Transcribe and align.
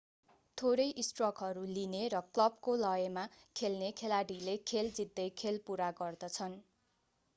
थोरै 0.57 0.85
स्ट्रकहरू 1.07 1.65
लिने 1.71 1.99
र 2.13 2.21
क्लबको 2.29 2.75
लयमा 2.79 3.27
खेल्ने 3.55 3.91
खेलाडीले 4.01 4.57
खेल 4.65 4.91
जित्दै 5.01 5.27
खेल 5.37 5.61
पुरा 5.69 5.91
गर्दछन् 5.97 6.57